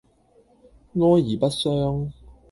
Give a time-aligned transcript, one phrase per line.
[0.93, 2.09] 哀而不傷